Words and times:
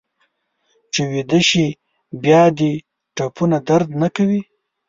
چې 0.93 1.01
ویده 1.11 1.39
شې 1.49 1.65
بیا 2.23 2.43
دې 2.57 2.71
ټپونه 3.15 3.57
درد 3.69 3.89
نه 4.01 4.07
کوي. 4.15 4.41